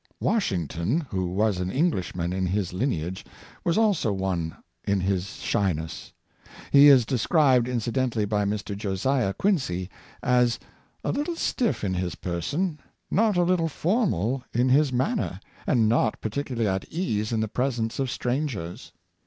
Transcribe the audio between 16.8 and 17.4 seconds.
ease in